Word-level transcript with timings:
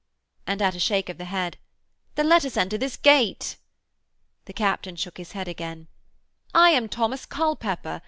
and, 0.47 0.63
at 0.63 0.73
a 0.73 0.79
shake 0.79 1.09
of 1.09 1.19
the 1.19 1.25
head, 1.25 1.59
'Then 2.15 2.27
let 2.27 2.43
us 2.43 2.57
enter 2.57 2.75
this 2.75 2.97
gate.' 2.97 3.57
The 4.45 4.51
captain 4.53 4.95
shook 4.95 5.17
his 5.19 5.33
head 5.33 5.47
again. 5.47 5.89
'I 6.55 6.69
am 6.71 6.89
Thomas 6.89 7.23
Culpepper. 7.27 7.99